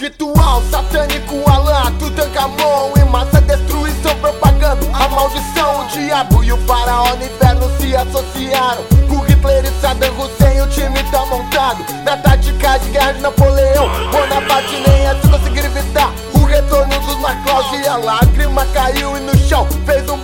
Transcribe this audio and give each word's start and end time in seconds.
ritual 0.00 0.62
satânico, 0.70 1.42
Alá, 1.46 1.92
Tutankhamon 1.98 2.92
E 2.96 3.04
massa 3.04 3.40
destruição 3.42 4.16
propagando 4.16 4.88
a 4.94 5.08
maldição. 5.08 5.82
O 5.82 5.88
diabo 5.88 6.42
e 6.42 6.52
o 6.52 6.56
faraó 6.66 7.14
no 7.16 7.24
inferno 7.24 7.70
se 7.78 7.94
associaram. 7.94 8.82
Com 9.08 9.20
Hitler 9.20 9.64
e 9.64 9.80
Saddam 9.80 10.10
Hussein 10.18 10.62
o 10.62 10.66
time 10.68 11.02
tá 11.10 11.26
montado. 11.26 11.84
Na 12.04 12.16
tática 12.16 12.78
de 12.78 12.90
guerra 12.90 13.12
de 13.12 13.20
Napoleão 13.20 13.88
Bonaparte 14.10 14.82
nem 14.86 15.06
assim 15.06 15.28
conseguir 15.28 15.64
evitar 15.64 16.12
O 16.34 16.44
retorno 16.44 16.98
dos 17.00 17.16
Maclaus 17.16 17.66
e 17.72 17.86
a 17.86 17.96
lágrima 17.96 18.64
caiu 18.66 19.16
e 19.16 19.20
no 19.20 19.36
chão 19.36 19.66
Fez 19.84 20.08
um 20.08 20.18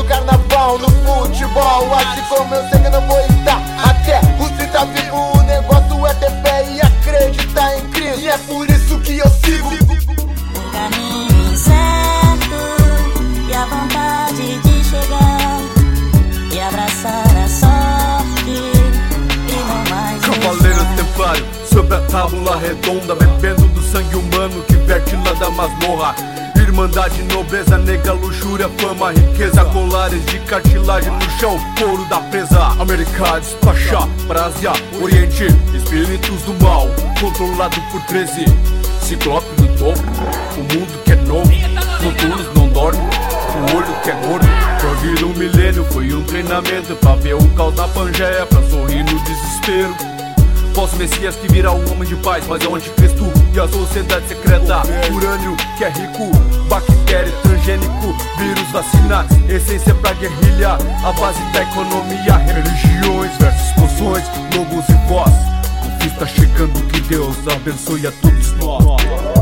No 0.00 0.06
carnaval, 0.06 0.78
no 0.78 0.88
futebol 0.88 1.94
Assim 1.94 2.22
como 2.30 2.54
eu 2.54 2.68
sei 2.70 2.80
que 2.80 2.88
não 2.88 3.06
vou 3.06 3.20
estar. 3.20 3.60
Até 3.84 4.18
os 4.42 4.50
30 4.52 4.86
vivo 4.86 5.16
O 5.34 5.42
negócio 5.42 6.06
é 6.06 6.14
ter 6.14 6.30
fé 6.42 6.66
e 6.70 6.80
acreditar 6.80 7.76
em 7.76 7.86
Cristo. 7.90 8.20
E 8.20 8.28
é 8.28 8.38
por 8.38 8.70
isso 8.70 8.98
que 9.00 9.18
eu 9.18 9.28
sigo. 9.28 9.68
O 9.68 10.72
caminho 10.72 11.54
certo 11.54 12.56
e 13.46 13.54
a 13.54 13.66
vontade 13.66 14.58
de 14.60 14.84
chegar 14.84 15.60
e 16.50 16.60
abraçar 16.62 17.36
a 17.36 17.46
sorte 17.46 18.50
e 19.48 19.52
não 19.52 19.94
mais 19.94 20.24
Cavaleiro. 20.24 20.80
Templário, 20.96 21.46
sobre 21.70 21.94
a 21.94 22.00
tábula 22.00 22.56
redonda 22.56 23.14
Bebendo 23.14 23.66
do 23.66 23.82
sangue 23.82 24.16
humano 24.16 24.64
lá 24.90 25.32
da 25.34 25.50
masmorra. 25.50 26.14
Irmandade, 26.56 27.22
nobreza, 27.32 27.78
nega, 27.78 28.12
luxúria, 28.12 28.68
fama, 28.78 29.12
riqueza 29.12 29.64
Colares 29.66 30.24
de 30.26 30.38
cartilagem 30.40 31.12
no 31.12 31.30
chão, 31.38 31.58
couro 31.78 32.04
da 32.06 32.18
presa. 32.20 32.58
América, 32.78 33.40
para 34.26 34.46
Ásia, 34.46 34.72
Oriente 35.00 35.46
Espíritos 35.74 36.42
do 36.42 36.54
mal, 36.62 36.88
controlado 37.20 37.80
por 37.92 38.00
13 38.02 38.44
Ciclope 39.00 39.48
do 39.56 39.68
topo, 39.78 40.02
o 40.56 40.74
mundo 40.74 41.04
que 41.04 41.12
é 41.12 41.16
novo. 41.16 41.50
Noturnos 42.02 42.54
não 42.54 42.68
dorme, 42.68 43.00
o 43.00 43.76
olho 43.76 44.00
que 44.02 44.10
é 44.10 44.14
gordo 44.26 44.46
Jorge 44.80 45.24
um 45.24 45.34
milênio 45.36 45.84
foi 45.90 46.12
um 46.12 46.22
treinamento. 46.24 46.96
Pra 46.96 47.14
ver 47.16 47.34
o 47.34 47.48
caos 47.50 47.74
da 47.74 47.86
Pangeia, 47.88 48.46
pra 48.46 48.62
sorrir 48.62 49.04
no 49.04 49.18
desespero 49.20 50.19
Falso 50.74 50.96
Messias 50.96 51.36
que 51.36 51.48
vira 51.52 51.72
um 51.72 51.92
homem 51.92 52.08
de 52.08 52.16
paz, 52.16 52.44
mas 52.46 52.62
é 52.62 52.68
o 52.68 52.74
anticristo 52.74 53.24
e 53.54 53.60
a 53.60 53.68
sociedade 53.68 54.28
secreta. 54.28 54.82
Urânio 55.12 55.56
que 55.76 55.84
é 55.84 55.88
rico, 55.90 56.30
bactéria, 56.68 57.32
transgênico, 57.42 58.14
vírus, 58.38 58.70
vacina, 58.70 59.26
essência 59.48 59.94
pra 59.94 60.12
guerrilha, 60.14 60.78
a 61.04 61.12
base 61.12 61.42
da 61.52 61.62
economia, 61.62 62.36
religiões 62.36 63.30
versus 63.38 63.72
poções, 63.72 64.24
lobos 64.54 64.88
e 64.88 65.08
voz. 65.08 65.32
O 65.84 66.02
fim 66.02 66.08
está 66.08 66.26
chegando, 66.26 66.86
que 66.88 67.00
Deus 67.02 67.36
abençoe 67.48 68.06
a 68.06 68.12
todos 68.12 68.52
nós. 68.54 69.39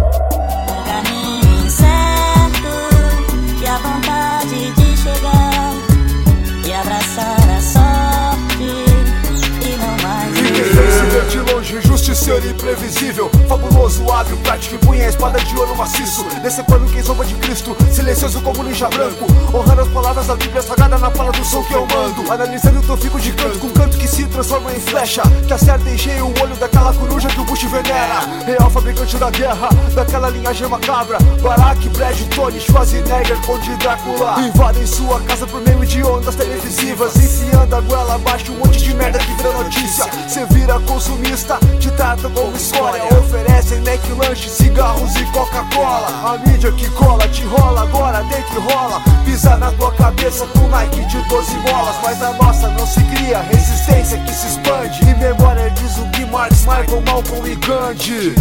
Imprevisível 12.46 13.30
Fabuloso, 13.48 14.10
hábil, 14.10 14.36
prático 14.38 14.74
e 14.74 14.78
punha 14.78 15.08
espada 15.08 15.38
de 15.40 15.56
ouro 15.56 15.76
maciço. 15.76 16.24
Decepando 16.42 16.86
quem 16.90 17.02
zomba 17.02 17.24
de 17.24 17.34
Cristo 17.36 17.76
Silencioso 17.90 18.40
como 18.42 18.62
ninja 18.62 18.88
branco. 18.88 19.26
Honrando 19.52 19.82
as 19.82 19.88
palavras 19.88 20.26
da 20.26 20.36
Bíblia 20.36 20.62
Sagrada 20.62 20.98
na 20.98 21.10
fala 21.10 21.32
do 21.32 21.44
som 21.44 21.62
que 21.64 21.72
eu 21.72 21.86
mando. 21.86 22.30
Analisando 22.30 22.92
o 22.92 22.96
fico 22.96 23.20
de 23.20 23.32
canto 23.32 23.58
Com 23.58 23.70
canto 23.70 23.96
que 23.98 24.06
se 24.06 24.26
transforma 24.26 24.72
em 24.72 24.80
flecha. 24.80 25.22
Que 25.46 25.52
acerta 25.52 25.88
em 25.88 25.98
cheio 25.98 26.26
o 26.26 26.42
olho 26.42 26.56
daquela 26.56 26.92
coruja 26.92 27.28
que 27.28 27.40
o 27.40 27.44
Bush 27.44 27.64
venera. 27.64 28.20
Real 28.46 28.70
fabricante 28.70 29.16
da 29.16 29.30
guerra 29.30 29.68
Daquela 29.94 30.30
linhagem 30.30 30.68
macabra. 30.68 31.18
Barack, 31.42 31.88
Brad, 31.90 32.18
Tony, 32.34 32.60
Schwarzenegger, 32.60 33.40
Conde 33.46 33.74
Drácula. 33.76 34.40
Invadem 34.40 34.86
sua 34.86 35.20
casa 35.20 35.46
por 35.46 35.60
meio 35.62 35.84
de 35.86 36.02
ondas 36.02 36.34
televisivas. 36.34 37.16
Enfiando 37.16 37.74
a 37.74 37.80
goela 37.80 38.14
abaixo 38.14 38.52
um 38.52 38.56
monte 38.56 38.78
de 38.78 38.94
merda 38.94 39.18
que 39.18 39.32
vira 39.34 39.52
notícia. 39.52 40.05
Cê 40.28 40.44
vira 40.46 40.78
consumista, 40.80 41.58
te 41.78 41.90
trata 41.90 42.27
Criado 42.28 42.34
como 42.34 42.56
história. 42.56 43.02
Oferecem 43.18 43.80
Mac 43.80 44.00
lanche, 44.16 44.48
cigarros 44.48 45.14
e 45.16 45.24
Coca-Cola. 45.27 46.08
A 46.24 46.39
mídia 46.48 46.70
que 46.72 46.89
cola, 46.90 47.27
te 47.28 47.44
rola 47.44 47.83
agora, 47.83 48.22
dentro 48.24 48.61
rola. 48.61 49.02
Pisa 49.24 49.56
na 49.56 49.70
tua 49.72 49.92
cabeça 49.92 50.46
com 50.46 50.68
Nike 50.68 51.05
de 51.06 51.18
12 51.28 51.55
bolas. 51.58 51.96
Mas 52.02 52.18
na 52.18 52.33
nossa 52.33 52.68
não 52.68 52.86
se 52.86 53.02
cria 53.05 53.40
resistência 53.40 54.18
que 54.18 54.33
se 54.33 54.46
expande. 54.46 55.00
E 55.02 55.14
memória 55.14 55.70
de 55.70 55.86
Zumbi, 55.88 56.24
Marx, 56.27 56.61
Michael, 56.61 57.02
Malcolm 57.06 57.46
e 57.46 57.55
Gandhi 57.56 58.34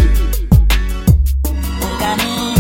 O 1.82 2.00
caminho 2.00 2.57